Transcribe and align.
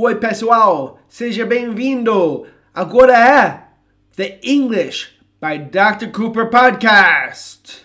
Oi, 0.00 0.14
pessoal, 0.14 1.00
seja 1.08 1.44
bem-vindo. 1.44 2.46
Agora 2.72 3.18
é 3.18 3.68
The 4.14 4.38
English 4.44 5.18
by 5.40 5.58
Dr. 5.58 6.12
Cooper 6.12 6.48
Podcast. 6.48 7.84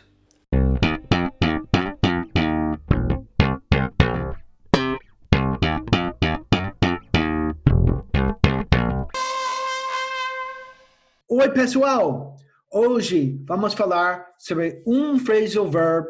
Oi, 11.28 11.50
pessoal. 11.50 12.36
Hoje 12.72 13.44
vamos 13.48 13.74
falar 13.74 14.28
sobre 14.38 14.84
um 14.86 15.18
phrasal 15.18 15.68
verb 15.68 16.06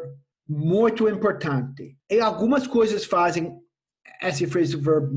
muito 0.46 1.08
importante. 1.08 1.96
E 2.10 2.20
algumas 2.20 2.66
coisas 2.66 3.06
fazem 3.06 3.63
esse 4.22 4.46
phrasal 4.46 4.80
verb 4.80 5.12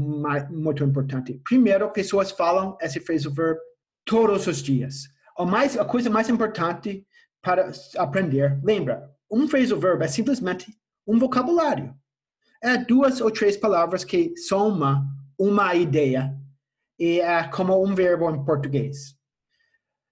muito 0.50 0.84
importante. 0.84 1.40
Primeiro, 1.44 1.92
pessoas 1.92 2.32
falam 2.32 2.78
esse 2.82 3.00
phrasal 3.00 3.34
verb 3.34 3.60
todos 4.06 4.48
os 4.48 4.62
dias. 4.62 5.04
A, 5.38 5.46
mais, 5.46 5.78
a 5.78 5.86
coisa 5.86 6.10
mais 6.10 6.30
importante 6.30 7.06
para 7.42 7.72
aprender, 7.98 8.60
lembra, 8.64 9.10
um 9.32 9.48
phrasal 9.48 9.80
verb 9.80 10.04
é 10.04 10.08
simplesmente 10.08 10.68
um 11.06 11.18
vocabulário. 11.20 11.94
É 12.62 12.78
duas 12.78 13.22
ou 13.22 13.32
três 13.32 13.56
palavras 13.56 14.04
que 14.04 14.36
soma 14.38 15.06
uma 15.38 15.76
ideia 15.76 16.36
e 17.00 17.20
é 17.20 17.48
como 17.48 17.84
um 17.84 17.94
verbo 17.94 18.30
em 18.30 18.44
português. 18.44 19.16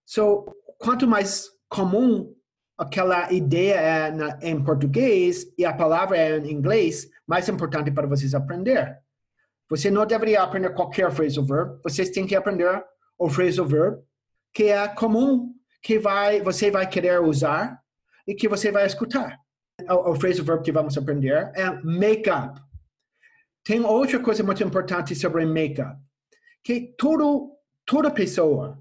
So, 0.05 0.45
quanto 0.78 1.08
mais 1.08 1.50
comum 1.67 2.34
aquela 2.78 3.32
ideia 3.32 3.76
é 3.76 4.12
na, 4.12 4.40
em 4.42 4.62
português 4.64 5.48
e 5.58 5.66
a 5.66 5.74
palavra 5.74 6.18
é 6.18 6.38
em 6.38 6.52
inglês, 6.52 7.10
mais 7.26 7.48
importante 7.48 7.92
para 7.92 8.08
vocês 8.08 8.34
aprender. 8.34 8.98
Você 9.70 9.90
não 9.90 10.06
deveria 10.06 10.44
aprender 10.44 10.74
qualquer 10.74 11.12
phrasal 11.12 11.44
verb, 11.44 11.80
vocês 11.84 12.10
têm 12.10 12.28
que 12.28 12.36
aprender 12.36 12.84
o 13.18 13.30
phrasal 13.30 13.66
verb 13.66 14.00
que 14.54 14.66
é 14.66 14.88
comum, 14.88 15.54
que 15.82 16.00
vai, 16.00 16.42
você 16.42 16.72
vai 16.72 16.88
querer 16.88 17.22
usar 17.22 17.80
e 18.28 18.34
que 18.34 18.48
você 18.48 18.72
vai 18.72 18.86
escutar. 18.86 19.38
O, 19.89 20.12
o 20.12 20.16
phrasal 20.16 20.45
verb 20.45 20.64
que 20.64 20.72
vamos 20.72 20.98
aprender 20.98 21.52
é 21.56 21.70
make 21.84 22.30
up. 22.30 22.60
Tem 23.64 23.84
outra 23.84 24.20
coisa 24.20 24.44
muito 24.44 24.64
importante 24.64 25.16
sobre 25.16 25.45
make 25.45 25.82
up, 25.82 25.98
que 26.64 26.94
todo, 26.98 27.58
toda 27.84 28.12
pessoa 28.12 28.80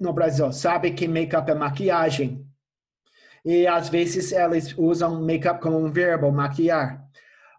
no 0.00 0.12
Brasil 0.14 0.50
sabe 0.50 0.92
que 0.92 1.06
make 1.06 1.36
up 1.36 1.50
é 1.50 1.54
maquiagem. 1.54 2.46
E 3.44 3.66
às 3.66 3.88
vezes 3.88 4.32
eles 4.32 4.74
usam 4.78 5.22
make-up 5.22 5.60
como 5.60 5.78
um 5.78 5.92
verbo, 5.92 6.32
maquiar. 6.32 7.04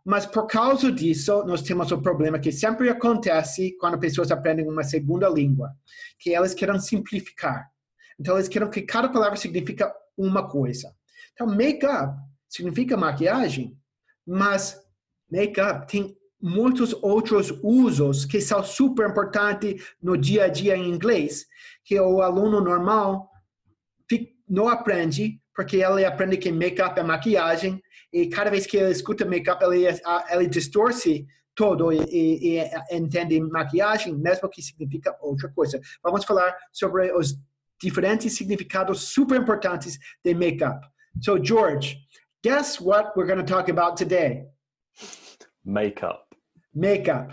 Mas 0.04 0.26
por 0.26 0.46
causa 0.48 0.92
disso, 0.92 1.44
nós 1.46 1.62
temos 1.62 1.92
o 1.92 2.02
problema 2.02 2.40
que 2.40 2.52
sempre 2.52 2.90
acontece 2.90 3.76
quando 3.80 4.00
pessoas 4.00 4.32
aprendem 4.32 4.68
uma 4.68 4.84
segunda 4.84 5.28
língua, 5.28 5.72
que 6.20 6.34
elas 6.34 6.54
querem 6.54 6.80
simplificar. 6.80 7.70
Então, 8.20 8.36
eles 8.36 8.48
querem 8.48 8.70
que 8.70 8.84
cada 8.84 9.10
palavra 9.10 9.36
significa 9.36 9.94
uma 10.18 10.48
coisa. 10.48 10.94
Então, 11.34 11.48
make-up 11.48 12.16
significa 12.48 12.96
maquiagem, 12.96 13.78
mas 14.26 14.80
make-up 15.30 15.88
tem 15.88 16.16
muitos 16.42 16.94
outros 17.02 17.52
usos 17.64 18.26
que 18.26 18.40
são 18.40 18.64
super 18.64 19.10
importantes 19.10 19.84
no 20.02 20.16
dia 20.16 20.46
a 20.46 20.48
dia 20.48 20.78
em 20.78 20.90
inglês, 20.90 21.46
que 21.84 22.00
o 22.00 22.22
aluno 22.22 22.62
normal 22.62 23.30
não 24.48 24.70
aprende 24.70 25.42
porque 25.56 25.78
ele 25.78 26.06
aprende 26.06 26.38
que 26.38 26.52
make-up 26.52 27.00
é 27.00 27.04
maquiagem 27.04 27.82
e 28.12 28.28
cada 28.28 28.52
vez 28.52 28.68
que 28.68 28.78
ele 28.78 28.92
escuta 28.92 29.26
make-up, 29.26 29.64
ele, 29.64 29.88
ele 30.30 30.48
distorce 30.48 31.26
todo 31.56 31.92
e, 31.94 31.98
e, 31.98 32.60
e, 32.60 32.96
entende 32.96 33.40
maquiagem, 33.40 34.14
mesmo 34.14 34.50
que 34.50 34.62
significa 34.62 35.16
outra 35.22 35.50
coisa. 35.50 35.80
Vamos 36.04 36.26
falar 36.26 36.56
sobre 36.72 37.12
os 37.14 37.36
diferentes 37.82 38.36
significados 38.36 39.14
super 39.14 39.40
importantes 39.40 39.98
de 40.24 40.34
make-up. 40.34 40.86
So, 41.22 41.42
George, 41.42 41.98
guess 42.44 42.80
what 42.80 43.14
we're 43.16 43.26
going 43.26 43.44
to 43.44 43.46
talk 43.46 43.70
about 43.70 43.96
today? 43.98 44.48
Makeup. 45.64 46.28
Makeup. 46.74 47.32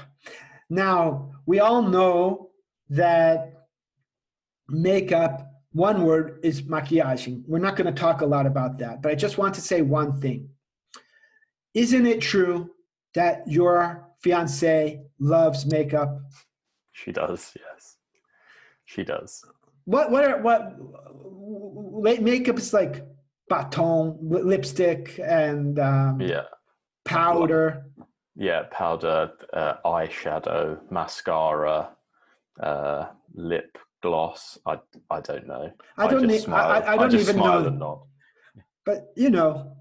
Now, 0.70 1.32
we 1.46 1.58
all 1.58 1.82
know 1.82 2.50
that 2.90 3.66
makeup 4.68 5.51
one 5.72 6.04
word 6.04 6.38
is 6.42 6.62
maquiagem. 6.62 7.42
We're 7.46 7.58
not 7.58 7.76
going 7.76 7.92
to 7.92 7.98
talk 7.98 8.20
a 8.20 8.26
lot 8.26 8.46
about 8.46 8.78
that, 8.78 9.02
but 9.02 9.10
I 9.10 9.14
just 9.14 9.38
want 9.38 9.54
to 9.54 9.60
say 9.60 9.82
one 9.82 10.20
thing. 10.20 10.48
Isn't 11.74 12.06
it 12.06 12.20
true 12.20 12.70
that 13.14 13.42
your 13.46 14.06
fiance 14.20 15.00
loves 15.18 15.66
makeup? 15.66 16.20
She 16.92 17.12
does, 17.12 17.52
yes. 17.56 17.96
She 18.84 19.02
does. 19.02 19.44
What 19.84 20.10
what 20.10 20.24
are 20.24 20.38
what 20.42 22.22
makeup 22.22 22.58
is 22.58 22.72
like 22.72 23.04
baton, 23.48 24.18
lipstick 24.20 25.18
and 25.18 25.78
um, 25.78 26.20
yeah. 26.20 26.42
Powder. 27.04 27.86
Yeah, 28.34 28.62
powder, 28.70 29.32
uh, 29.52 29.74
eyeshadow, 29.84 30.78
mascara, 30.90 31.90
uh, 32.60 33.06
lip 33.34 33.76
gloss. 34.02 34.58
I 34.66 34.78
I 35.10 35.20
don't 35.20 35.46
know. 35.46 35.70
I 35.96 36.06
don't. 36.08 36.30
I, 36.30 36.38
smile, 36.38 36.70
I, 36.70 36.92
I 36.92 36.96
don't 36.96 37.14
I 37.14 37.20
even 37.20 37.36
know. 37.78 38.06
But 38.84 39.12
you 39.16 39.30
know, 39.30 39.76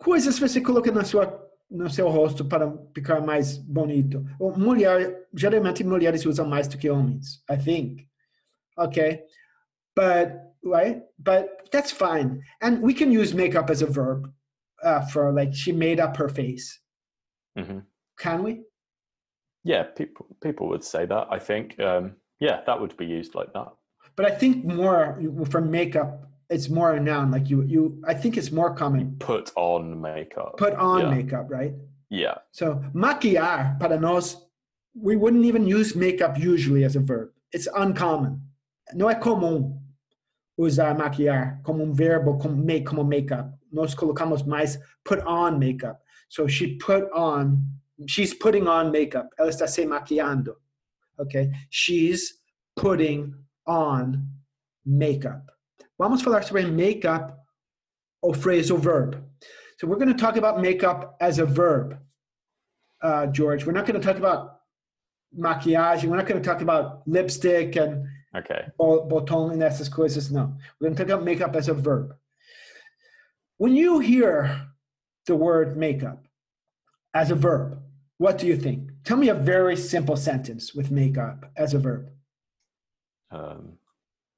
coisas 0.00 0.38
você 0.38 0.60
coloca 0.60 0.90
na 0.92 1.04
sua 1.04 1.40
no 1.70 1.90
seu 1.90 2.08
rosto 2.08 2.44
para 2.44 2.72
ficar 2.94 3.20
mais 3.20 3.58
bonito. 3.58 4.24
Or 4.38 4.56
mulher, 4.56 5.26
geralmente 5.34 5.82
mulheres 5.82 6.24
usam 6.24 6.46
mais 6.46 6.68
do 6.68 6.78
que 6.78 6.88
homens. 6.88 7.42
I 7.50 7.56
think. 7.56 8.08
Okay, 8.78 9.22
but 9.94 10.32
right, 10.64 11.02
but 11.18 11.68
that's 11.70 11.90
fine. 11.90 12.42
And 12.60 12.80
we 12.80 12.94
can 12.94 13.10
use 13.10 13.34
makeup 13.34 13.70
as 13.70 13.82
a 13.82 13.86
verb 13.86 14.32
uh, 14.82 15.02
for 15.06 15.32
like 15.32 15.52
she 15.52 15.72
made 15.72 16.00
up 16.00 16.16
her 16.16 16.28
face. 16.28 16.80
Mm-hmm. 17.58 17.80
Can 18.18 18.42
we? 18.42 18.62
Yeah, 19.64 19.84
people 19.84 20.26
people 20.40 20.68
would 20.68 20.84
say 20.84 21.06
that. 21.06 21.26
I 21.30 21.38
think. 21.38 21.78
Um, 21.80 22.16
yeah, 22.40 22.60
that 22.66 22.80
would 22.80 22.96
be 22.96 23.06
used 23.06 23.34
like 23.34 23.52
that. 23.52 23.68
But 24.16 24.26
I 24.26 24.30
think 24.30 24.64
more 24.64 25.20
for 25.50 25.60
makeup, 25.60 26.30
it's 26.50 26.68
more 26.68 26.94
a 26.94 27.00
noun. 27.00 27.30
Like 27.30 27.50
you, 27.50 27.62
you. 27.62 28.02
I 28.06 28.14
think 28.14 28.36
it's 28.36 28.52
more 28.52 28.74
common. 28.74 29.16
Put 29.18 29.50
on 29.56 30.00
makeup. 30.00 30.56
Put 30.56 30.74
on 30.74 31.02
yeah. 31.02 31.10
makeup, 31.10 31.46
right? 31.48 31.74
Yeah. 32.10 32.34
So 32.52 32.82
maquillar 32.92 33.78
para 33.80 33.98
nós, 33.98 34.36
we 34.94 35.16
wouldn't 35.16 35.44
even 35.44 35.66
use 35.66 35.96
makeup 35.96 36.38
usually 36.38 36.84
as 36.84 36.96
a 36.96 37.00
verb. 37.00 37.30
It's 37.52 37.68
uncommon. 37.74 38.40
Não 38.94 39.10
é 39.10 39.20
comum 39.20 39.80
usar 40.56 40.96
maquillar 40.96 41.60
como 41.64 41.82
um 41.82 41.92
verbo 41.92 42.38
como 42.38 42.56
make 42.56 42.84
como 42.84 43.02
makeup. 43.02 43.50
Nós 43.72 43.94
colocamos 43.94 44.44
mais 44.44 44.78
put 45.04 45.20
on 45.26 45.58
makeup. 45.58 46.00
So 46.28 46.46
she 46.46 46.76
put 46.76 47.10
on. 47.12 47.64
She's 48.06 48.34
putting 48.34 48.68
on 48.68 48.90
makeup. 48.90 49.28
Ela 49.38 49.50
está 49.50 49.66
se 49.66 49.86
maquillando. 49.86 50.56
Okay? 51.20 51.52
She's 51.70 52.34
putting 52.76 53.34
on 53.66 54.28
makeup. 54.84 55.50
Vamos 55.98 56.22
falar 56.22 56.42
sobre 56.44 56.66
makeup 56.66 57.44
o 58.22 58.32
phrasal 58.32 58.78
verb. 58.78 59.22
So 59.78 59.86
we're 59.86 59.96
going 59.96 60.08
to 60.08 60.20
talk 60.20 60.36
about 60.36 60.60
makeup 60.60 61.16
as 61.20 61.38
a 61.38 61.46
verb, 61.46 61.98
uh, 63.02 63.26
George. 63.26 63.66
We're 63.66 63.72
not 63.72 63.86
going 63.86 64.00
to 64.00 64.06
talk 64.06 64.16
about 64.16 64.60
maquiagem. 65.36 66.06
We're 66.06 66.16
not 66.16 66.26
going 66.26 66.40
to 66.40 66.48
talk 66.48 66.62
about 66.62 67.02
lipstick 67.06 67.76
and 67.76 68.06
okay. 68.36 68.66
botón 68.78 69.52
and 69.52 69.62
essas 69.62 69.88
coisas. 69.88 70.30
No, 70.30 70.54
we're 70.80 70.88
going 70.88 70.96
to 70.96 71.04
talk 71.04 71.12
about 71.12 71.24
makeup 71.24 71.54
as 71.54 71.68
a 71.68 71.74
verb. 71.74 72.14
When 73.58 73.74
you 73.74 73.98
hear 74.00 74.68
the 75.26 75.36
word 75.36 75.76
makeup 75.76 76.24
as 77.14 77.30
a 77.30 77.34
verb, 77.34 77.80
what 78.18 78.38
do 78.38 78.46
you 78.46 78.56
think? 78.56 78.90
Tell 79.04 79.16
me 79.16 79.28
a 79.28 79.34
very 79.34 79.76
simple 79.76 80.16
sentence 80.16 80.74
with 80.74 80.90
make 80.90 81.18
up 81.18 81.50
as 81.56 81.74
a 81.74 81.78
verb. 81.78 82.10
Um, 83.30 83.78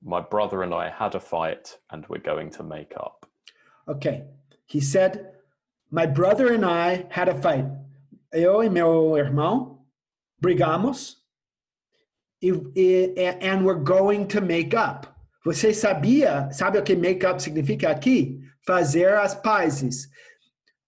my 0.02 0.20
brother 0.20 0.62
and 0.62 0.72
I 0.72 0.88
had 0.88 1.14
a 1.14 1.20
fight 1.20 1.76
and 1.90 2.06
we're 2.08 2.18
going 2.18 2.50
to 2.50 2.62
make 2.62 2.92
up. 2.96 3.28
Okay. 3.88 4.24
He 4.66 4.80
said, 4.80 5.32
My 5.90 6.06
brother 6.06 6.52
and 6.52 6.64
I 6.64 7.06
had 7.10 7.28
a 7.28 7.34
fight. 7.34 7.66
Eu 8.32 8.62
e 8.62 8.68
meu 8.68 9.16
irmão 9.16 9.78
brigamos 10.40 11.16
e, 12.42 12.52
e, 12.76 13.14
and 13.40 13.64
we're 13.64 13.82
going 13.82 14.26
to 14.28 14.40
make 14.40 14.74
up. 14.74 15.06
Você 15.44 15.72
sabia, 15.72 16.50
sabe 16.52 16.78
o 16.78 16.82
que 16.82 16.96
make 16.96 17.24
up 17.24 17.40
significa 17.40 17.90
aqui? 17.90 18.40
Fazer 18.66 19.14
as 19.14 19.34
pazes. 19.34 20.08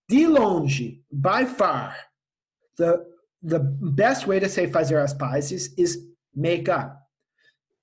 De 0.08 0.26
longe, 0.26 1.04
by 1.12 1.44
far, 1.44 1.94
the 2.78 3.04
the 3.42 3.60
best 3.60 4.26
way 4.26 4.40
to 4.40 4.48
say 4.48 4.66
fazer 4.66 5.02
as 5.02 5.52
is 5.52 6.06
make 6.34 6.68
up. 6.68 7.00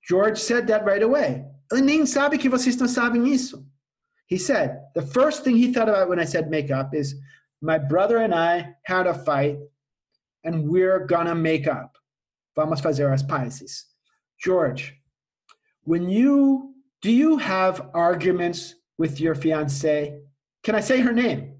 George 0.06 0.38
said 0.38 0.66
that 0.66 0.84
right 0.84 1.02
away. 1.02 1.44
Ele 1.72 1.82
nem 1.82 2.06
sabe 2.06 2.38
que 2.38 2.50
vocês 2.50 2.76
não 2.76 2.88
sabem 2.88 3.28
isso. 3.28 3.64
He 4.26 4.38
said, 4.38 4.80
the 4.94 5.02
first 5.02 5.44
thing 5.44 5.56
he 5.56 5.72
thought 5.72 5.88
about 5.88 6.08
when 6.08 6.18
I 6.18 6.24
said 6.24 6.50
make 6.50 6.70
up 6.70 6.94
is, 6.94 7.14
my 7.62 7.78
brother 7.78 8.18
and 8.18 8.34
I 8.34 8.74
had 8.84 9.06
a 9.06 9.14
fight 9.14 9.58
and 10.44 10.68
we're 10.68 11.06
gonna 11.06 11.34
make 11.34 11.66
up. 11.66 11.96
vamos 12.56 12.80
fazer 12.80 13.12
as 13.12 13.22
pazes. 13.22 13.84
George, 14.42 14.94
when 15.84 16.08
you 16.08 16.72
do 17.02 17.12
you 17.12 17.36
have 17.36 17.90
arguments 17.94 18.74
with 18.98 19.20
your 19.20 19.34
fiance? 19.34 20.18
Can 20.64 20.74
I 20.74 20.80
say 20.80 21.00
her 21.00 21.12
name? 21.12 21.55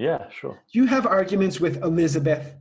Yeah, 0.00 0.30
sure. 0.30 0.58
Do 0.72 0.78
you 0.80 0.86
have 0.86 1.06
arguments 1.06 1.60
with 1.60 1.82
Elizabeth? 1.82 2.54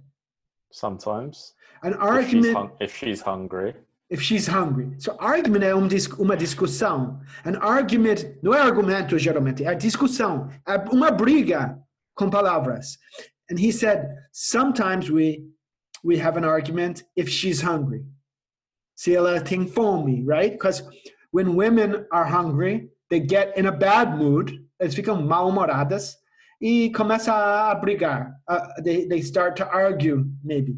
Sometimes. 0.71 1.53
An 1.83 1.94
If 1.94 1.97
she's, 2.01 2.09
argument 2.09 2.53
hung- 2.57 2.71
if 2.81 2.95
she's 2.97 3.21
hungry. 3.21 3.74
if 4.09 4.21
she's 4.21 4.45
hungry. 4.45 4.88
So 4.97 5.15
argument 5.19 5.63
é 5.63 5.74
um 5.74 5.88
uma 6.19 6.36
discussão. 6.36 7.21
An 7.45 7.56
argument 7.62 8.25
não 8.44 8.53
é 8.53 8.59
argumento 8.59 9.18
geralmente, 9.18 9.63
é 9.63 9.74
discussão, 9.74 10.50
é 10.68 10.75
uma 10.91 11.12
briga 11.12 11.80
com 12.15 12.30
palavras. 12.30 12.97
And 13.50 13.57
he 13.57 13.71
said, 13.71 14.09
sometimes 14.33 15.09
we 15.09 15.45
we 16.03 16.18
have 16.18 16.36
an 16.38 16.44
argument 16.44 17.03
if 17.15 17.30
she's 17.30 17.62
hungry. 17.62 18.03
Se 18.95 19.15
ela 19.15 19.39
tem 19.39 19.65
fome, 19.65 20.25
right? 20.27 20.51
Because 20.51 20.83
when 21.31 21.56
women 21.56 22.06
are 22.12 22.25
hungry, 22.25 22.89
they 23.09 23.21
get 23.21 23.57
in 23.57 23.68
a 23.68 23.71
bad 23.71 24.18
mood, 24.18 24.51
eles 24.81 24.94
ficam 24.94 25.25
mal-humoradas 25.25 26.18
e 26.62 26.90
começa 26.92 27.34
a 27.34 27.76
brigar. 27.76 28.34
Uh, 28.48 28.68
they, 28.84 29.06
they 29.06 29.22
start 29.22 29.56
to 29.56 29.68
argue, 29.68 30.26
maybe, 30.44 30.78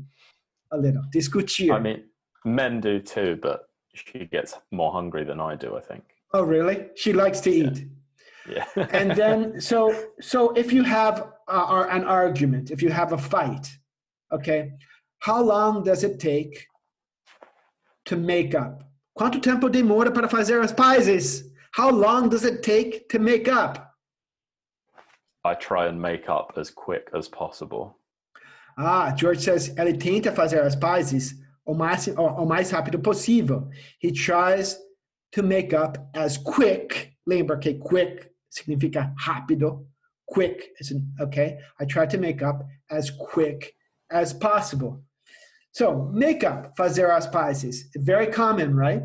a 0.71 0.77
little, 0.77 1.03
discutir. 1.13 1.71
I 1.71 1.79
mean, 1.79 2.03
men 2.45 2.79
do 2.79 2.99
too, 2.99 3.37
but 3.41 3.69
she 3.93 4.25
gets 4.25 4.57
more 4.71 4.91
hungry 4.91 5.23
than 5.23 5.39
I 5.39 5.55
do, 5.55 5.75
I 5.75 5.81
think. 5.81 6.03
Oh, 6.33 6.43
really? 6.43 6.87
She 6.95 7.13
likes 7.13 7.41
to 7.41 7.51
eat. 7.51 7.85
Yeah. 8.49 8.65
And 8.91 9.11
then, 9.11 9.59
so, 9.59 9.93
so 10.21 10.51
if 10.51 10.71
you 10.71 10.83
have 10.83 11.27
uh, 11.47 11.85
an 11.89 12.05
argument, 12.05 12.71
if 12.71 12.81
you 12.81 12.89
have 12.89 13.13
a 13.13 13.17
fight, 13.17 13.67
okay, 14.31 14.71
how 15.19 15.41
long 15.41 15.83
does 15.83 16.03
it 16.03 16.19
take 16.19 16.65
to 18.05 18.15
make 18.15 18.55
up? 18.55 18.83
Quanto 19.15 19.39
tempo 19.39 19.69
demora 19.69 20.13
para 20.13 20.27
fazer 20.27 20.63
as 20.63 20.71
pazes? 20.71 21.51
How 21.73 21.89
long 21.89 22.29
does 22.29 22.43
it 22.45 22.63
take 22.63 23.07
to 23.09 23.19
make 23.19 23.47
up? 23.47 23.90
I 25.43 25.55
try 25.55 25.87
and 25.87 25.99
make 25.99 26.29
up 26.29 26.53
as 26.57 26.69
quick 26.69 27.09
as 27.13 27.27
possible. 27.27 27.97
Ah, 28.77 29.13
George 29.15 29.39
says 29.39 29.73
ele 29.77 29.93
tenta 29.93 30.31
fazer 30.31 30.61
as 30.61 30.75
pazes 30.75 31.33
o 31.65 31.73
mais, 31.73 32.07
o, 32.07 32.21
o 32.21 32.45
mais 32.45 32.71
rápido 32.71 32.99
possível. 33.01 33.69
He 33.99 34.11
tries 34.11 34.77
to 35.33 35.43
make 35.43 35.73
up 35.73 35.97
as 36.13 36.37
quick. 36.37 37.15
Lembra 37.27 37.57
que 37.59 37.75
quick 37.79 38.31
significa 38.49 39.13
rápido. 39.19 39.85
Quick, 40.27 40.69
is 40.79 40.91
in- 40.91 41.11
okay? 41.19 41.59
I 41.79 41.85
try 41.85 42.05
to 42.05 42.17
make 42.17 42.41
up 42.41 42.63
as 42.89 43.09
quick 43.11 43.73
as 44.11 44.31
possible. 44.33 45.03
So, 45.73 46.09
make 46.13 46.43
up, 46.43 46.75
fazer 46.77 47.09
as 47.09 47.27
pazes. 47.27 47.89
Very 47.95 48.27
common, 48.27 48.75
right? 48.75 49.03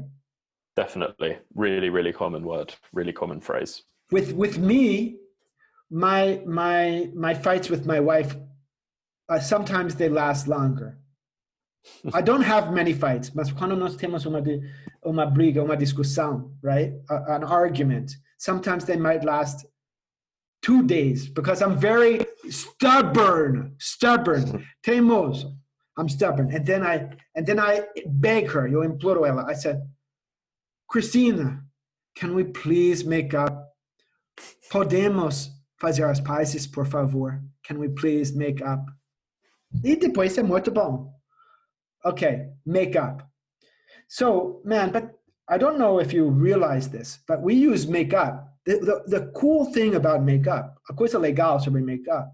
Definitely. 0.77 1.39
Really, 1.55 1.91
really 1.91 2.13
common 2.13 2.45
word, 2.45 2.75
really 2.93 3.13
common 3.13 3.41
phrase. 3.41 3.83
with 4.13 4.33
with 4.33 4.59
me 4.59 5.19
my 5.91 6.41
my 6.47 7.11
my 7.15 7.35
fights 7.35 7.69
with 7.71 7.87
my 7.87 8.01
wife 8.01 8.35
uh, 9.29 9.39
sometimes 9.41 9.95
they 9.95 10.09
last 10.09 10.47
longer. 10.49 10.99
I 12.13 12.21
don't 12.23 12.43
have 12.43 12.73
many 12.73 12.93
fights 12.93 13.33
mas 13.35 13.53
quando 13.53 13.77
nós 13.77 13.97
temos 13.97 14.27
uma 14.27 14.43
di- 14.43 14.61
uma 15.05 15.27
briga 15.27 15.63
uma 15.63 15.77
discussão 15.77 16.53
right 16.63 16.93
A- 17.09 17.37
an 17.37 17.45
argument 17.45 18.13
sometimes 18.39 18.85
they 18.85 18.97
might 18.97 19.25
last 19.25 19.65
two 20.63 20.83
days 20.83 21.29
because 21.29 21.63
i'm 21.63 21.77
very 21.79 22.27
stubborn 22.51 23.75
stubborn 23.79 24.67
teimoso. 24.85 25.55
I'm 25.99 26.09
stubborn. 26.09 26.51
And 26.53 26.67
then 26.67 26.83
i 26.83 27.09
and 27.37 27.47
then 27.47 27.61
i 27.61 27.83
beg 28.07 28.51
her 28.51 28.67
eu 28.69 28.83
imploro 28.83 29.25
ela 29.27 29.45
i 29.49 29.55
said 29.55 29.81
christina 30.89 31.63
can 32.17 32.35
we 32.35 32.45
please 32.45 33.05
make 33.05 33.35
up? 33.35 33.75
Podemos 34.73 35.51
fazer 35.79 36.05
as 36.05 36.21
pazes, 36.21 36.67
por 36.67 36.87
favor? 36.87 37.41
Can 37.65 37.79
we 37.79 37.89
please 37.89 38.37
make 38.37 38.63
up? 38.63 38.85
E 39.85 39.97
depois 39.97 40.37
é 40.39 40.43
muito 40.43 40.71
bom. 40.71 41.13
Okay, 42.05 42.49
make 42.65 42.97
up. 42.97 43.23
So, 44.09 44.61
man, 44.65 44.93
but 44.93 45.11
I 45.49 45.59
don't 45.59 45.79
know 45.79 46.01
if 46.01 46.13
you 46.13 46.29
realize 46.29 46.89
this, 46.89 47.19
but 47.27 47.43
we 47.43 47.55
use 47.55 47.87
make 47.87 48.15
up. 48.15 48.53
The, 48.65 48.79
the, 48.79 49.19
the 49.19 49.33
cool 49.33 49.67
thing 49.67 49.95
about 49.95 50.25
make 50.25 50.49
up, 50.49 50.81
a 50.89 50.95
coisa 50.95 51.19
legal 51.19 51.61
sobre 51.61 51.83
make 51.83 52.09
up, 52.09 52.33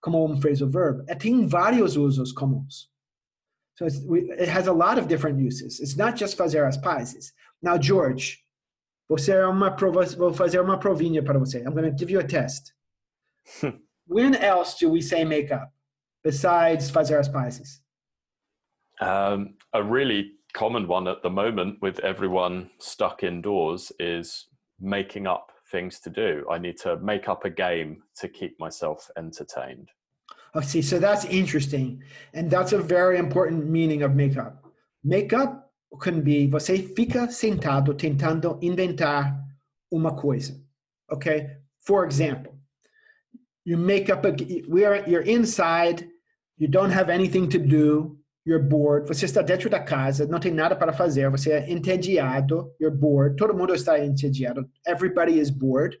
como 0.00 0.24
um 0.24 0.40
phrasal 0.40 0.68
verb, 0.68 1.04
é 1.08 1.14
tem 1.14 1.46
vários 1.46 1.96
usos 1.96 2.32
comuns. 2.32 2.88
So 3.76 3.86
we, 4.06 4.30
it 4.32 4.48
has 4.48 4.66
a 4.66 4.72
lot 4.72 4.98
of 4.98 5.06
different 5.06 5.38
uses. 5.38 5.78
It's 5.78 5.96
not 5.96 6.16
just 6.16 6.36
fazer 6.36 6.66
as 6.66 6.76
pazes. 6.76 7.32
Now, 7.62 7.78
George, 7.78 8.38
você 9.08 9.32
é 9.32 9.46
uma 9.46 9.70
prova, 9.70 10.04
vou 10.16 10.32
fazer 10.32 10.60
uma 10.60 10.78
provinha 10.78 11.22
para 11.22 11.38
você. 11.38 11.58
I'm 11.60 11.72
going 11.72 11.90
to 11.90 11.96
give 11.96 12.10
you 12.10 12.18
a 12.18 12.24
test. 12.24 12.72
when 14.06 14.34
else 14.36 14.78
do 14.78 14.88
we 14.88 15.00
say 15.00 15.24
make 15.24 15.50
up 15.52 15.72
besides 16.24 16.90
fazer 16.90 17.18
as 17.18 17.28
pazes? 17.28 17.80
Um, 19.00 19.54
a 19.72 19.82
really 19.82 20.32
common 20.54 20.88
one 20.88 21.06
at 21.06 21.22
the 21.22 21.30
moment 21.30 21.78
with 21.80 22.00
everyone 22.00 22.70
stuck 22.78 23.22
indoors 23.22 23.92
is 24.00 24.48
making 24.80 25.26
up 25.26 25.52
things 25.70 26.00
to 26.00 26.10
do. 26.10 26.46
I 26.50 26.58
need 26.58 26.78
to 26.78 26.96
make 26.98 27.28
up 27.28 27.44
a 27.44 27.50
game 27.50 28.02
to 28.16 28.28
keep 28.28 28.58
myself 28.58 29.08
entertained. 29.16 29.90
Oh, 30.54 30.60
see, 30.60 30.82
so 30.82 30.98
that's 30.98 31.26
interesting. 31.26 32.02
And 32.32 32.50
that's 32.50 32.72
a 32.72 32.78
very 32.78 33.18
important 33.18 33.68
meaning 33.68 34.02
of 34.02 34.14
make 34.14 34.36
up. 34.36 34.64
Make 35.04 35.32
up 35.32 35.68
can 36.00 36.20
be 36.20 36.46
você 36.48 36.82
fica 36.94 37.28
sentado 37.30 37.94
tentando 37.94 38.58
inventar 38.60 39.42
uma 39.90 40.14
coisa. 40.14 40.60
Okay? 41.10 41.56
For 41.80 42.04
example, 42.04 42.57
you 43.68 43.76
make 43.76 44.08
up 44.08 44.24
a 44.24 44.34
we 44.66 44.86
are 44.86 45.04
you're 45.06 45.28
inside, 45.36 46.08
you 46.56 46.66
don't 46.66 46.90
have 46.90 47.10
anything 47.10 47.50
to 47.50 47.58
do, 47.58 48.16
you're 48.46 48.62
bored, 48.62 49.06
você 49.06 49.26
está 49.26 49.42
dentro 49.42 49.68
da 49.68 49.78
casa, 49.78 50.26
não 50.26 50.40
tem 50.40 50.54
nada 50.54 50.74
para 50.74 50.90
fazer, 50.90 51.28
você 51.28 51.52
é 51.52 51.70
entediado, 51.70 52.72
you're 52.80 52.96
bored, 52.96 53.36
todo 53.36 53.54
mundo 53.54 53.74
está 53.74 54.02
entediado, 54.02 54.66
everybody 54.86 55.38
is 55.38 55.50
bored. 55.50 55.98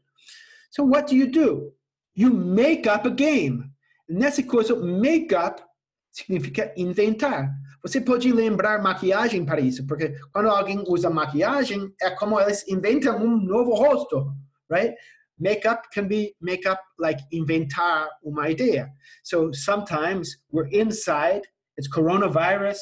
So 0.70 0.82
what 0.82 1.08
do 1.08 1.14
you 1.14 1.30
do? 1.30 1.74
You 2.14 2.32
make 2.32 2.88
up 2.88 3.06
a 3.06 3.10
game. 3.10 3.70
Nessa 4.08 4.42
coisa, 4.42 4.74
make 4.74 5.34
up 5.34 5.62
significa 6.10 6.72
inventar. 6.74 7.50
Você 7.82 8.00
pode 8.00 8.32
lembrar 8.32 8.82
maquiagem 8.82 9.44
para 9.44 9.60
isso, 9.60 9.86
porque 9.86 10.14
quando 10.32 10.48
alguém 10.48 10.82
usa 10.88 11.10
maquiagem, 11.10 11.92
é 12.00 12.10
como 12.12 12.40
eles 12.40 12.66
inventam 12.66 13.22
um 13.22 13.36
novo 13.36 13.74
rosto, 13.74 14.32
right? 14.70 14.94
Makeup 15.40 15.84
can 15.92 16.08
be 16.08 16.34
make 16.40 16.66
up 16.66 16.80
like 16.98 17.18
inventar 17.32 18.06
uma 18.24 18.42
ideia. 18.42 18.88
So 19.22 19.52
sometimes 19.52 20.36
we're 20.50 20.66
inside, 20.68 21.42
it's 21.76 21.88
coronavirus, 21.88 22.78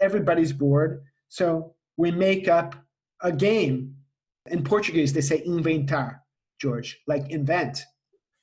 everybody's 0.00 0.52
bored, 0.52 1.02
so 1.28 1.74
we 1.96 2.10
make 2.10 2.48
up 2.48 2.74
a 3.22 3.30
game. 3.32 3.94
In 4.46 4.64
Portuguese, 4.64 5.12
they 5.12 5.20
say 5.20 5.42
inventar, 5.46 6.18
George, 6.60 6.98
like 7.06 7.30
invent 7.30 7.84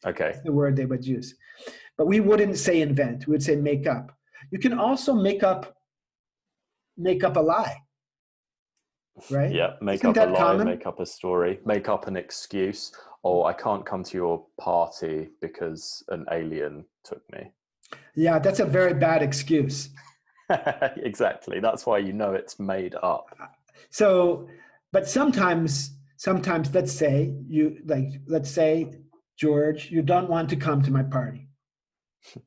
Okay. 0.05 0.35
the 0.45 0.51
word 0.51 0.75
they 0.75 0.85
would 0.85 1.05
use. 1.05 1.35
But 1.97 2.05
we 2.07 2.19
wouldn't 2.19 2.57
say 2.57 2.81
invent, 2.81 3.27
we 3.27 3.31
would 3.31 3.43
say 3.43 3.55
make 3.55 3.87
up. 3.87 4.11
You 4.51 4.59
can 4.59 4.77
also 4.77 5.13
make 5.13 5.43
up 5.43 5.73
make 6.97 7.23
up 7.23 7.35
a 7.37 7.39
lie. 7.41 7.75
Right? 9.31 9.51
Yeah. 9.53 9.73
Make 9.81 10.01
Isn't 10.03 10.17
up 10.17 10.29
a 10.29 10.31
lie, 10.31 10.39
common? 10.39 10.67
make 10.67 10.85
up 10.85 10.99
a 10.99 11.05
story, 11.05 11.59
make 11.65 11.89
up 11.89 12.07
an 12.07 12.15
excuse. 12.15 12.91
Oh, 13.23 13.43
I 13.43 13.53
can't 13.53 13.85
come 13.85 14.03
to 14.03 14.17
your 14.17 14.45
party 14.59 15.29
because 15.41 16.03
an 16.09 16.25
alien 16.31 16.85
took 17.03 17.21
me. 17.31 17.51
Yeah, 18.15 18.39
that's 18.39 18.59
a 18.59 18.65
very 18.65 18.93
bad 18.93 19.21
excuse. 19.21 19.89
exactly. 20.97 21.59
That's 21.59 21.85
why 21.85 21.99
you 21.99 22.13
know 22.13 22.33
it's 22.33 22.59
made 22.59 22.95
up. 22.95 23.25
Uh, 23.39 23.47
so, 23.89 24.47
but 24.91 25.07
sometimes, 25.07 25.91
sometimes, 26.17 26.73
let's 26.73 26.91
say 26.91 27.33
you 27.47 27.77
like, 27.85 28.21
let's 28.27 28.49
say, 28.49 28.93
George, 29.37 29.91
you 29.91 30.01
don't 30.01 30.29
want 30.29 30.49
to 30.49 30.55
come 30.55 30.81
to 30.83 30.91
my 30.91 31.03
party. 31.03 31.47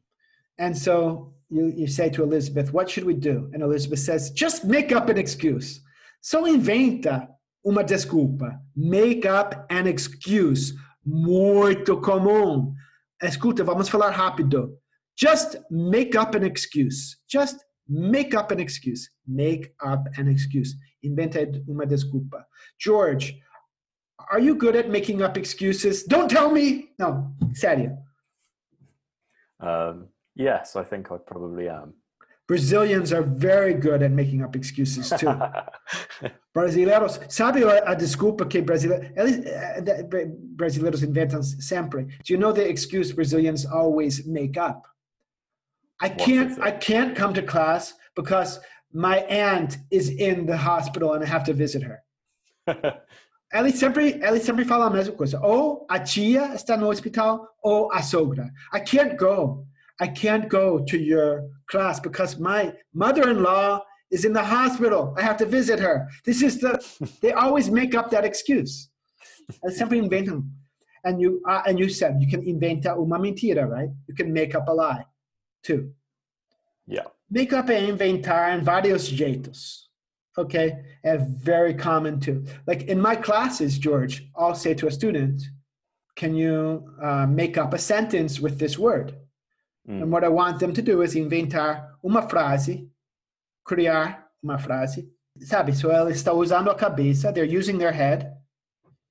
And 0.58 0.76
so 0.76 1.32
you, 1.48 1.72
you 1.74 1.86
say 1.86 2.10
to 2.10 2.22
Elizabeth, 2.22 2.72
what 2.72 2.90
should 2.90 3.04
we 3.04 3.14
do? 3.14 3.50
And 3.54 3.62
Elizabeth 3.62 4.00
says, 4.00 4.30
just 4.30 4.66
make 4.66 4.92
up 4.92 5.08
an 5.08 5.16
excuse. 5.16 5.80
So 6.20 6.44
inventa 6.44 7.28
uma 7.64 7.84
desculpa. 7.84 8.60
Make 8.76 9.26
up 9.28 9.54
an 9.70 9.86
excuse. 9.86 10.74
Muito 11.04 12.00
comum. 12.00 12.74
Escuta, 13.22 13.64
vamos 13.64 13.88
falar 13.88 14.10
rápido. 14.10 14.78
Just 15.16 15.58
make 15.70 16.16
up 16.16 16.36
an 16.36 16.44
excuse. 16.44 17.18
Just 17.28 17.58
make 17.88 18.34
up 18.34 18.52
an 18.52 18.60
excuse. 18.60 19.10
Make 19.26 19.74
up 19.82 20.08
an 20.18 20.28
excuse. 20.28 20.74
Inventa 21.02 21.40
uma 21.68 21.86
desculpa. 21.86 22.44
George, 22.78 23.38
are 24.30 24.40
you 24.40 24.54
good 24.54 24.76
at 24.76 24.88
making 24.88 25.22
up 25.22 25.36
excuses? 25.36 26.04
Don't 26.04 26.30
tell 26.30 26.50
me. 26.50 26.90
No, 26.98 27.34
sério. 27.54 27.98
Um, 29.60 30.08
yes, 30.34 30.76
I 30.76 30.84
think 30.84 31.10
I 31.10 31.18
probably 31.18 31.68
am. 31.68 31.94
Brazilians 32.50 33.12
are 33.12 33.22
very 33.22 33.74
good 33.74 34.02
at 34.02 34.10
making 34.10 34.42
up 34.42 34.56
excuses 34.56 35.08
too. 35.10 35.28
Brasileiros, 36.52 37.20
sabe 37.30 37.62
a 37.62 37.94
desculpa 37.94 38.44
que 38.50 38.60
brasileiros, 38.60 39.14
eh, 39.46 40.26
brasileiros 40.56 41.04
inventam 41.04 41.44
sempre? 41.44 42.08
Do 42.24 42.32
you 42.32 42.38
know 42.38 42.50
the 42.50 42.68
excuse 42.68 43.12
Brazilians 43.12 43.64
always 43.64 44.26
make 44.26 44.56
up? 44.56 44.84
I 46.00 46.08
can't 46.08 46.60
I 46.60 46.72
can't 46.72 47.14
come 47.14 47.32
to 47.34 47.42
class 47.42 47.94
because 48.16 48.58
my 48.92 49.18
aunt 49.28 49.78
is 49.92 50.08
in 50.08 50.44
the 50.44 50.56
hospital 50.56 51.14
and 51.14 51.22
I 51.22 51.28
have 51.28 51.44
to 51.44 51.54
visit 51.54 51.84
her. 51.84 52.02
ela 53.52 53.70
sempre, 53.70 54.20
ela 54.20 54.40
sempre 54.40 54.64
fala 54.64 54.86
a 54.86 54.90
mesma 54.90 55.14
coisa. 55.14 55.38
Ou 55.40 55.86
a 55.88 56.00
tia 56.00 56.52
está 56.52 56.76
no 56.76 56.90
hospital 56.90 57.46
ou 57.62 57.92
a 57.92 58.02
sogra. 58.02 58.50
I 58.72 58.80
can't 58.80 59.16
go. 59.16 59.68
I 60.00 60.08
can't 60.08 60.48
go 60.48 60.78
to 60.78 60.98
your 60.98 61.48
class 61.68 62.00
because 62.00 62.38
my 62.38 62.72
mother-in-law 62.94 63.82
is 64.10 64.24
in 64.24 64.32
the 64.32 64.42
hospital. 64.42 65.14
I 65.16 65.22
have 65.22 65.36
to 65.38 65.46
visit 65.46 65.78
her. 65.78 66.08
This 66.24 66.42
is 66.42 66.58
the. 66.58 66.82
they 67.20 67.32
always 67.32 67.70
make 67.70 67.94
up 67.94 68.10
that 68.10 68.24
excuse. 68.24 68.88
And 69.62 69.72
simply 69.72 69.98
invent 69.98 70.26
them. 70.26 70.52
And 71.04 71.20
you 71.20 71.42
uh, 71.48 71.62
and 71.66 71.78
you 71.78 71.88
said 71.88 72.16
you 72.20 72.28
can 72.28 72.42
inventa 72.42 72.96
uma 72.96 73.18
mentira, 73.18 73.68
right? 73.68 73.88
You 74.06 74.14
can 74.14 74.32
make 74.32 74.54
up 74.54 74.68
a 74.68 74.72
lie, 74.72 75.04
too. 75.62 75.92
Yeah. 76.86 77.06
Make 77.30 77.52
up 77.52 77.66
é 77.66 77.80
inventar 77.80 78.52
em 78.52 78.62
vários 78.62 79.08
jeitos. 79.08 79.88
Okay, 80.38 80.82
and 81.04 81.26
very 81.38 81.74
common 81.74 82.20
too. 82.20 82.44
Like 82.66 82.82
in 82.82 83.00
my 83.00 83.16
classes, 83.16 83.78
George, 83.78 84.28
I'll 84.36 84.54
say 84.54 84.74
to 84.74 84.86
a 84.86 84.90
student, 84.90 85.42
"Can 86.16 86.34
you 86.34 86.84
uh, 87.02 87.26
make 87.26 87.58
up 87.58 87.74
a 87.74 87.78
sentence 87.78 88.40
with 88.40 88.58
this 88.58 88.78
word?" 88.78 89.14
Mm. 89.88 90.02
And 90.02 90.12
what 90.12 90.24
I 90.24 90.28
want 90.28 90.58
them 90.60 90.72
to 90.74 90.82
do 90.82 91.02
is 91.02 91.14
inventar 91.14 91.88
uma 92.02 92.22
frase, 92.22 92.88
criar 93.64 94.24
uma 94.42 94.58
frase. 94.58 95.08
Sabe, 95.38 95.72
so 95.74 95.90
ela 95.90 96.10
está 96.10 96.32
usando 96.32 96.70
a 96.70 96.74
cabeça, 96.74 97.32
they're 97.32 97.44
using 97.44 97.78
their 97.78 97.92
head 97.92 98.36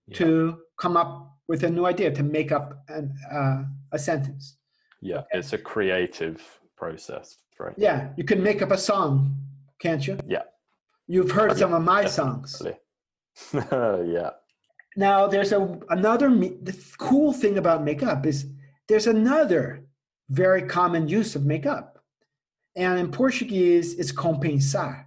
yeah. 0.07 0.17
to 0.17 0.57
come 0.77 0.97
up 0.97 1.29
with 1.47 1.63
a 1.63 1.69
new 1.69 1.85
idea, 1.85 2.11
to 2.11 2.23
make 2.23 2.51
up 2.51 2.83
an, 2.89 3.11
uh, 3.31 3.63
a 3.91 3.97
sentence. 3.97 4.57
Yeah, 5.01 5.19
okay. 5.19 5.39
it's 5.39 5.53
a 5.53 5.57
creative 5.57 6.41
process, 6.77 7.37
right? 7.57 7.73
Yeah, 7.77 8.09
you 8.17 8.23
can 8.23 8.43
make 8.43 8.61
up 8.61 8.71
a 8.71 8.77
song, 8.77 9.35
can't 9.81 10.05
you? 10.05 10.17
Yeah. 10.27 10.43
You've 11.07 11.31
heard 11.31 11.57
some 11.57 11.73
of 11.73 11.83
my 11.83 12.05
songs. 12.05 12.61
yeah. 13.53 14.29
Now, 14.95 15.27
there's 15.27 15.51
a 15.51 15.79
another 15.89 16.29
the 16.29 16.75
cool 16.97 17.33
thing 17.33 17.57
about 17.57 17.83
makeup 17.83 18.25
is 18.25 18.45
there's 18.87 19.07
another 19.07 19.85
very 20.29 20.61
common 20.63 21.07
use 21.07 21.35
of 21.35 21.45
makeup. 21.45 21.99
And 22.75 22.99
in 22.99 23.11
Portuguese, 23.11 23.95
it's 23.99 24.11
compensar. 24.11 25.05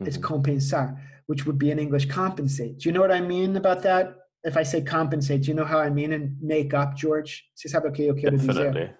Mm-hmm. 0.00 0.06
It's 0.06 0.16
compensar, 0.16 0.98
which 1.26 1.46
would 1.46 1.58
be 1.58 1.70
in 1.70 1.78
English 1.78 2.06
compensate. 2.06 2.78
Do 2.78 2.88
you 2.88 2.92
know 2.92 3.00
what 3.00 3.12
I 3.12 3.20
mean 3.20 3.56
about 3.56 3.82
that? 3.82 4.16
If 4.42 4.56
I 4.56 4.62
say 4.62 4.80
compensate, 4.80 5.42
do 5.42 5.48
you 5.48 5.54
know 5.54 5.64
how 5.64 5.78
I 5.78 5.90
mean 5.90 6.12
in 6.12 6.36
makeup, 6.40 6.96
George? 6.96 7.44
Você 7.54 7.68
sabe 7.68 7.88
o 7.88 7.92
que 7.92 8.06
eu 8.06 8.14
quero 8.14 8.36
Definitely. 8.36 8.90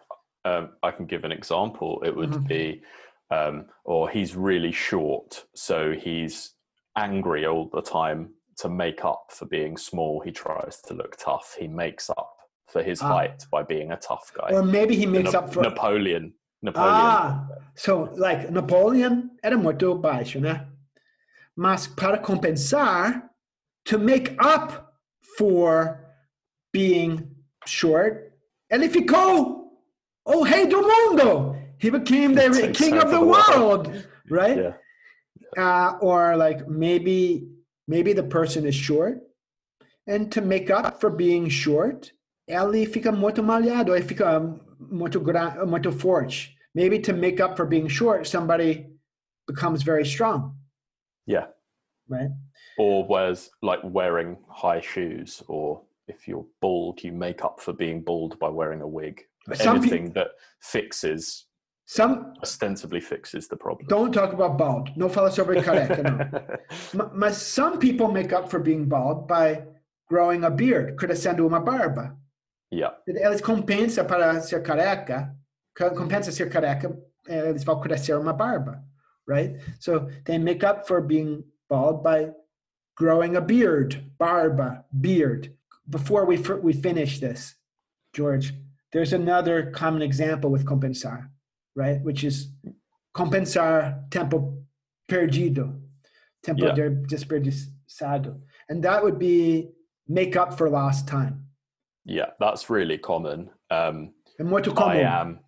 Um, 0.44 0.70
I 0.82 0.90
can 0.90 1.06
give 1.06 1.24
an 1.24 1.32
example. 1.32 2.02
It 2.04 2.14
would 2.14 2.30
mm-hmm. 2.30 2.46
be, 2.46 2.82
um, 3.30 3.66
or 3.84 4.10
he's 4.10 4.34
really 4.34 4.72
short, 4.72 5.44
so 5.54 5.92
he's 5.92 6.54
angry 6.96 7.46
all 7.46 7.70
the 7.72 7.82
time 7.82 8.34
to 8.58 8.68
make 8.68 9.04
up 9.04 9.26
for 9.30 9.46
being 9.46 9.76
small. 9.76 10.20
He 10.20 10.32
tries 10.32 10.80
to 10.86 10.94
look 10.94 11.16
tough. 11.16 11.56
He 11.58 11.68
makes 11.68 12.10
up 12.10 12.39
for 12.70 12.82
his 12.82 13.02
ah. 13.02 13.08
height 13.08 13.46
by 13.50 13.62
being 13.62 13.92
a 13.92 13.96
tough 13.96 14.32
guy. 14.34 14.50
Or 14.52 14.62
maybe 14.62 14.96
he 14.96 15.06
makes 15.06 15.34
up 15.34 15.52
for 15.52 15.62
Napoleon. 15.62 16.32
Napoleon. 16.62 16.90
Ah, 16.92 17.46
so 17.74 18.10
like 18.16 18.50
Napoleon 18.50 19.30
era 19.42 19.56
muito 19.56 20.00
baixo, 20.00 20.40
né? 20.40 20.66
Mas 21.56 21.86
para 21.86 22.18
compensar, 22.18 23.30
to 23.86 23.98
make 23.98 24.36
up 24.38 24.94
for 25.36 26.00
being 26.72 27.28
short, 27.66 28.32
ele 28.70 28.88
ficou 28.88 29.72
o 30.26 30.42
rei 30.42 30.66
do 30.66 30.82
mundo. 30.82 31.56
He 31.78 31.90
became 31.90 32.34
the 32.34 32.72
king 32.74 32.98
of 32.98 33.10
the 33.10 33.20
world, 33.20 34.06
right? 34.28 34.58
Yeah. 34.58 34.74
Uh, 35.56 35.98
or 36.00 36.36
like 36.36 36.68
maybe 36.68 37.48
maybe 37.88 38.12
the 38.12 38.22
person 38.22 38.66
is 38.66 38.74
short, 38.74 39.18
and 40.06 40.30
to 40.32 40.42
make 40.42 40.70
up 40.70 41.00
for 41.00 41.10
being 41.10 41.48
short, 41.48 42.12
ele 42.50 42.86
fica 42.86 43.12
muito 43.12 43.42
malhado, 43.42 43.94
ele 43.94 44.04
fica 44.04 44.40
muito 44.78 45.22
muito 45.66 45.92
forte. 45.92 46.56
Maybe 46.74 46.98
to 47.00 47.12
make 47.12 47.40
up 47.40 47.56
for 47.56 47.66
being 47.66 47.88
short, 47.88 48.28
somebody 48.28 48.86
becomes 49.46 49.82
very 49.82 50.04
strong. 50.04 50.54
Yeah. 51.26 51.46
Right. 52.08 52.30
Or 52.78 53.06
wears 53.06 53.50
like 53.62 53.80
wearing 53.84 54.36
high 54.48 54.80
shoes, 54.80 55.42
or 55.48 55.82
if 56.08 56.26
you're 56.26 56.46
bald, 56.60 57.02
you 57.02 57.12
make 57.12 57.44
up 57.44 57.60
for 57.60 57.72
being 57.72 58.02
bald 58.02 58.38
by 58.38 58.48
wearing 58.48 58.82
a 58.82 58.88
wig. 58.88 59.22
Some 59.54 59.78
Anything 59.78 60.12
that 60.12 60.28
fixes 60.60 61.46
some 61.86 62.34
ostensibly 62.40 63.00
fixes 63.00 63.48
the 63.48 63.56
problem. 63.56 63.88
Don't 63.88 64.12
talk 64.12 64.32
about 64.32 64.56
bald. 64.56 64.96
No 64.96 65.08
fala 65.08 65.30
sobre 65.32 65.60
careca, 65.60 66.02
no. 66.94 67.10
Mas 67.14 67.42
some 67.42 67.80
people 67.80 68.12
make 68.12 68.32
up 68.32 68.48
for 68.48 68.60
being 68.60 68.84
bald 68.84 69.26
by 69.26 69.64
growing 70.08 70.44
a 70.44 70.50
beard, 70.50 70.96
crescendo 70.96 71.46
uma 71.46 71.60
barba. 71.60 72.16
Yeah. 72.70 72.90
Eles 73.06 73.40
compensa 73.40 74.04
para 74.04 74.40
ser 74.40 74.62
careca, 74.62 75.34
compensa 75.74 76.30
ser 76.30 76.48
careca, 76.48 76.96
eles 77.26 77.64
vão 77.64 77.80
crescer 77.80 78.16
uma 78.16 78.32
barba, 78.32 78.82
right? 79.26 79.60
So 79.80 80.08
they 80.24 80.38
make 80.38 80.64
up 80.64 80.86
for 80.86 81.00
being 81.00 81.44
bald 81.68 82.02
by 82.02 82.30
growing 82.96 83.36
a 83.36 83.40
beard, 83.40 84.12
barba, 84.18 84.84
beard. 85.00 85.52
Before 85.88 86.24
we 86.24 86.38
we 86.62 86.72
finish 86.72 87.18
this, 87.18 87.56
George, 88.14 88.54
there's 88.92 89.12
another 89.12 89.72
common 89.72 90.02
example 90.02 90.50
with 90.50 90.64
compensar, 90.64 91.28
right? 91.74 92.00
Which 92.02 92.22
is 92.22 92.52
compensar 93.12 94.08
tempo 94.10 94.62
perdido, 95.08 95.80
tempo 96.44 96.66
yeah. 96.66 96.90
desperdiçado, 97.08 98.38
and 98.68 98.84
that 98.84 99.02
would 99.02 99.18
be 99.18 99.72
make 100.06 100.36
up 100.36 100.56
for 100.56 100.70
lost 100.70 101.08
time 101.08 101.49
yeah, 102.04 102.30
that's 102.38 102.70
really 102.70 102.98
common. 102.98 103.50
Um, 103.70 104.12
and 104.38 104.50
what 104.50 104.64
to 104.64 104.72
common? 104.72 104.98
I 104.98 105.20
am. 105.20 105.40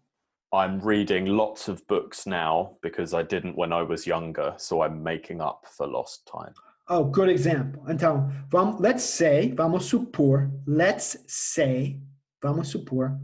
I'm 0.53 0.81
reading 0.81 1.27
lots 1.27 1.69
of 1.69 1.87
books 1.87 2.27
now 2.27 2.77
because 2.83 3.15
I 3.15 3.23
didn't 3.23 3.57
when 3.57 3.73
I 3.73 3.83
was 3.83 4.07
younger, 4.07 4.55
so 4.59 4.83
I'm 4.83 5.03
making 5.03 5.41
up 5.41 5.65
for 5.77 5.87
lost 5.87 6.29
time. 6.31 6.53
Oh, 6.89 7.05
good 7.05 7.31
example. 7.31 7.83
Então, 7.89 8.31
vamos, 8.51 8.81
let's 8.81 9.03
say, 9.03 9.53
vamos 9.57 9.87
supor, 9.87 10.51
let's 10.67 11.17
say, 11.27 11.99
vamos 12.43 12.69
supor 12.69 13.19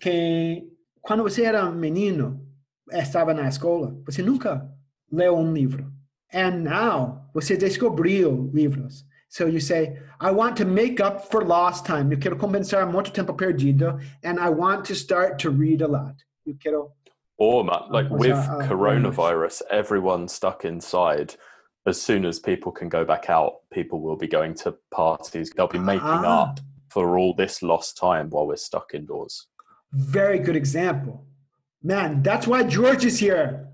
que 0.00 0.68
quando 1.02 1.22
você 1.22 1.42
era 1.44 1.70
menino, 1.70 2.46
estava 2.92 3.34
na 3.34 3.48
escola, 3.48 4.00
você 4.04 4.22
nunca 4.22 4.70
leu 5.10 5.36
um 5.36 5.52
livro. 5.52 5.92
And 6.32 6.62
now, 6.62 7.28
você 7.34 7.56
descobriu 7.56 8.50
livros. 8.52 9.04
So 9.28 9.46
you 9.46 9.60
say, 9.60 9.98
I 10.20 10.30
want 10.30 10.56
to 10.56 10.64
make 10.64 11.00
up 11.00 11.30
for 11.30 11.44
lost 11.44 11.84
time. 11.84 12.10
Eu 12.10 12.18
quero 12.18 12.36
compensar 12.36 12.90
muito 12.90 13.12
tempo 13.12 13.34
perdido, 13.34 14.00
and 14.22 14.38
I 14.40 14.48
want 14.48 14.86
to 14.86 14.94
start 14.94 15.38
to 15.40 15.50
read 15.50 15.82
a 15.82 15.88
lot. 15.88 16.14
Eu 16.46 16.54
quero. 16.58 16.92
Or 17.36 17.62
like 17.90 18.08
with 18.10 18.32
uh, 18.32 18.66
coronavirus, 18.66 19.62
everyone 19.70 20.26
stuck 20.28 20.64
inside. 20.64 21.36
As 21.86 22.00
soon 22.00 22.24
as 22.24 22.40
people 22.40 22.72
can 22.72 22.88
go 22.88 23.04
back 23.04 23.30
out, 23.30 23.60
people 23.70 24.00
will 24.00 24.16
be 24.16 24.26
going 24.26 24.54
to 24.54 24.74
parties. 24.90 25.50
They'll 25.50 25.68
be 25.68 25.78
making 25.78 26.02
ah. 26.02 26.42
up 26.42 26.60
for 26.88 27.18
all 27.18 27.34
this 27.34 27.62
lost 27.62 27.96
time 27.96 28.28
while 28.30 28.46
we're 28.46 28.56
stuck 28.56 28.92
indoors. 28.94 29.46
Very 29.92 30.38
good 30.38 30.56
example. 30.56 31.24
Man, 31.82 32.22
that's 32.22 32.46
why 32.46 32.64
George 32.64 33.04
is 33.04 33.18
here. 33.18 33.68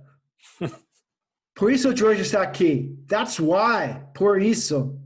por 1.55 1.71
isso 1.71 1.95
George 1.95 2.21
está 2.21 2.43
aqui. 2.43 2.97
That's 3.07 3.41
why. 3.41 4.03
Por 4.15 4.39
isso. 4.39 4.99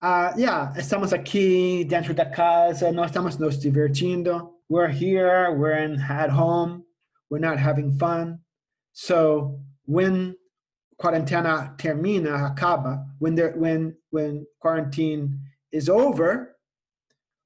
Uh, 0.00 0.32
yeah, 0.36 0.72
estamos 0.76 1.12
aqui 1.12 1.84
dentro 1.84 2.14
da 2.14 2.24
casa, 2.24 2.92
nós 2.92 3.10
estamos 3.10 3.36
nos 3.36 3.58
divertindo. 3.58 4.48
We're 4.68 4.86
here, 4.86 5.50
we're 5.50 5.76
in, 5.82 6.00
at 6.00 6.30
home, 6.30 6.84
we're 7.30 7.40
not 7.40 7.58
having 7.58 7.98
fun. 7.98 8.38
So 8.92 9.58
when 9.86 10.36
quarentena 11.02 11.76
termina, 11.78 12.54
acaba, 12.54 13.06
when 13.18 13.34
there, 13.34 13.56
when 13.56 13.96
when 14.10 14.46
quarantine 14.60 15.40
is 15.72 15.88
over, 15.88 16.54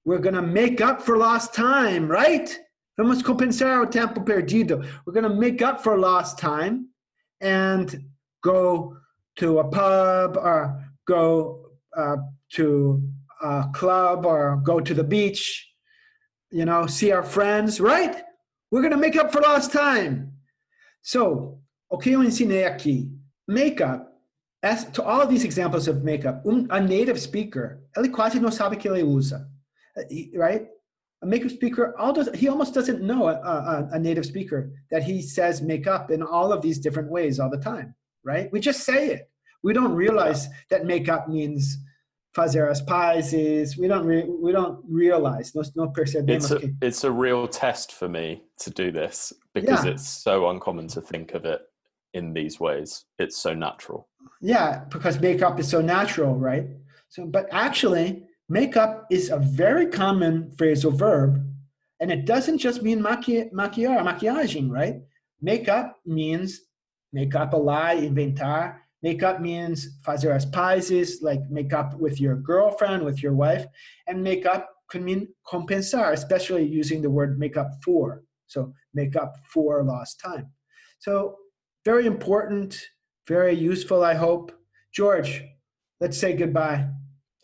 we're 0.05 0.19
gonna 0.19 0.43
make 0.43 0.83
up 0.83 1.01
for 1.01 1.17
lost 1.17 1.55
time, 1.55 2.07
right? 2.07 2.55
Vamos 2.99 3.23
compensar 3.23 3.81
o 3.81 3.87
tempo 3.87 4.21
perdido. 4.21 4.87
We're 5.07 5.15
gonna 5.15 5.35
make 5.35 5.63
up 5.63 5.83
for 5.83 5.99
lost 5.99 6.39
time 6.39 6.89
and 7.41 8.05
go 8.43 8.99
to 9.37 9.61
a 9.61 9.65
pub 9.65 10.37
or 10.37 10.85
go 11.07 11.71
uh, 11.97 12.17
to 12.55 13.03
a 13.43 13.67
club 13.73 14.25
or 14.25 14.61
go 14.65 14.81
to 14.81 14.95
the 14.95 15.05
beach, 15.05 15.69
you 16.51 16.65
know, 16.65 16.87
see 16.87 17.11
our 17.13 17.23
friends, 17.23 17.81
right? 17.81 18.23
We're 18.71 18.83
going 18.83 18.93
to 18.93 18.99
make 18.99 19.17
up 19.17 19.33
for 19.33 19.41
lost 19.41 19.73
time. 19.73 20.33
So, 21.03 21.61
o 21.91 21.99
que 21.99 22.13
eu 22.13 22.21
ensinei 22.21 22.65
aqui? 22.65 23.11
Makeup, 23.49 24.09
as, 24.63 24.85
to 24.93 25.03
all 25.03 25.21
of 25.21 25.29
these 25.29 25.45
examples 25.45 25.89
of 25.89 26.05
makeup, 26.05 26.43
um, 26.47 26.69
a 26.71 26.81
native 26.81 27.21
speaker, 27.21 27.81
ele 27.97 28.09
quase 28.09 28.39
não 28.41 28.51
sabe 28.51 28.79
que 28.79 28.89
ele 28.89 29.03
usa, 29.03 29.47
right? 30.35 30.69
A 31.23 31.27
native 31.27 31.51
speaker, 31.51 31.95
he 32.35 32.49
almost 32.49 32.75
doesn't 32.75 33.03
know 33.03 33.29
a, 33.29 33.35
a, 33.35 33.89
a 33.93 33.99
native 33.99 34.25
speaker 34.25 34.73
that 34.91 35.03
he 35.03 35.23
says 35.23 35.61
makeup 35.61 36.11
in 36.11 36.23
all 36.23 36.53
of 36.53 36.63
these 36.63 36.79
different 36.79 37.11
ways 37.11 37.41
all 37.41 37.51
the 37.51 37.59
time, 37.59 37.95
right? 38.25 38.51
We 38.53 38.61
just 38.61 38.85
say 38.85 39.09
it. 39.09 39.29
We 39.63 39.73
don't 39.73 39.93
realize 39.93 40.49
that 40.71 40.85
makeup 40.85 41.29
means 41.29 41.79
fazer 42.37 42.71
as 42.71 42.81
pazes. 42.83 43.77
We 43.77 43.89
don't 43.89 44.07
re- 44.07 44.29
we 44.29 44.53
don't 44.53 44.83
realize. 44.89 45.55
No, 45.55 45.63
no 45.77 45.89
percebemos. 45.93 46.29
It's 46.31 46.51
a, 46.51 46.59
que... 46.59 46.75
it's 46.81 47.05
a 47.05 47.11
real 47.11 47.47
test 47.47 47.93
for 47.93 48.09
me 48.09 48.43
to 48.61 48.71
do 48.71 48.91
this 48.91 49.33
because 49.55 49.85
Yeah. 49.85 49.93
it's 49.93 50.09
so 50.09 50.49
uncommon 50.51 50.89
to 50.89 51.01
think 51.01 51.35
of 51.35 51.45
it 51.45 51.61
in 52.15 52.33
these 52.33 52.59
ways. 52.61 53.05
It's 53.19 53.37
so 53.39 53.55
natural. 53.55 54.09
Yeah, 54.41 54.85
because 54.91 55.21
makeup 55.21 55.59
is 55.61 55.69
so 55.69 55.81
natural, 55.81 56.37
right? 56.37 56.67
So, 57.09 57.27
but 57.27 57.47
actually, 57.53 58.25
makeup 58.49 59.07
is 59.11 59.31
a 59.31 59.39
very 59.39 59.87
common 59.87 60.51
phrasal 60.57 60.93
verb, 60.97 61.45
and 62.01 62.11
it 62.11 62.25
doesn't 62.25 62.59
just 62.59 62.83
mean 62.83 63.01
maqui- 63.03 63.51
maquiar, 63.53 64.01
maquiagem, 64.03 64.71
right? 64.71 65.03
Makeup 65.41 65.99
means 66.07 66.61
make 67.13 67.35
up 67.35 67.53
a 67.53 67.57
lie, 67.57 67.97
inventar. 67.97 68.77
Makeup 69.03 69.41
means 69.41 69.99
fazer 70.07 70.35
as 70.35 70.47
pazes, 70.47 71.23
like 71.23 71.41
make 71.51 71.73
up 71.73 71.99
with 71.99 72.21
your 72.21 72.37
girlfriend, 72.37 73.05
with 73.05 73.23
your 73.23 73.35
wife, 73.35 73.67
and 74.07 74.23
makeup 74.23 74.69
could 74.89 75.03
mean 75.03 75.29
compensar, 75.47 76.13
especially 76.13 76.65
using 76.65 77.03
the 77.03 77.11
word 77.11 77.39
make 77.39 77.57
up 77.57 77.71
for. 77.85 78.23
So 78.47 78.73
make 78.95 79.17
up 79.17 79.35
for 79.53 79.83
lost 79.83 80.21
time. 80.21 80.51
So 80.99 81.37
very 81.85 82.07
important, 82.07 82.79
very 83.27 83.55
useful, 83.55 84.05
I 84.05 84.15
hope. 84.15 84.53
George, 84.95 85.43
let's 86.01 86.19
say 86.19 86.35
goodbye. 86.35 86.87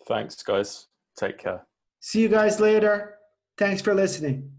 Thanks, 0.06 0.42
guys. 0.42 0.86
Take 1.18 1.38
care. 1.38 1.66
See 2.00 2.22
you 2.22 2.28
guys 2.28 2.60
later. 2.60 3.16
Thanks 3.56 3.82
for 3.82 3.94
listening. 3.94 4.52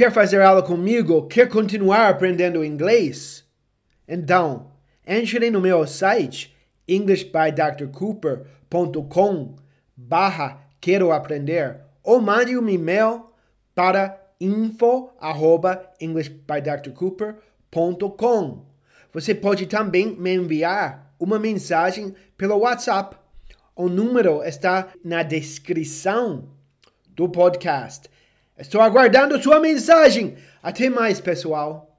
Quer 0.00 0.08
fazer 0.10 0.40
aula 0.40 0.62
comigo? 0.62 1.26
Quer 1.26 1.46
continuar 1.46 2.08
aprendendo 2.08 2.64
inglês? 2.64 3.44
Então, 4.08 4.72
entre 5.06 5.50
no 5.50 5.60
meu 5.60 5.86
site 5.86 6.56
englishbydrcooper.com 6.88 9.56
barra 9.94 10.66
quero 10.80 11.12
aprender 11.12 11.82
ou 12.02 12.18
mande 12.18 12.56
um 12.56 12.66
e-mail 12.66 13.26
para 13.74 14.18
info 14.40 15.10
arroba 15.20 15.86
englishbydrcooper.com 16.00 18.64
Você 19.12 19.34
pode 19.34 19.66
também 19.66 20.16
me 20.16 20.34
enviar 20.34 21.14
uma 21.20 21.38
mensagem 21.38 22.14
pelo 22.38 22.60
WhatsApp. 22.60 23.18
O 23.76 23.86
número 23.86 24.42
está 24.44 24.88
na 25.04 25.22
descrição 25.22 26.48
do 27.06 27.28
podcast. 27.28 28.08
Estou 28.60 28.82
aguardando 28.82 29.42
sua 29.42 29.58
mensagem. 29.58 30.36
Até 30.62 30.90
mais, 30.90 31.18
pessoal. 31.18 31.89